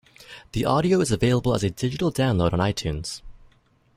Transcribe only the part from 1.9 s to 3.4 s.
download on iTunes.